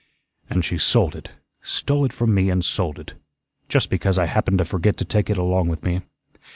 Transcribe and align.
"And 0.49 0.65
she 0.65 0.79
sold 0.79 1.15
it 1.15 1.29
stole 1.61 2.05
it 2.05 2.11
from 2.11 2.33
me 2.33 2.49
and 2.49 2.65
sold 2.65 2.97
it. 2.97 3.13
Just 3.69 3.91
because 3.91 4.17
I 4.17 4.25
happened 4.25 4.57
to 4.57 4.65
forget 4.65 4.97
to 4.97 5.05
take 5.05 5.29
it 5.29 5.37
along 5.37 5.67
with 5.67 5.83
me. 5.83 6.01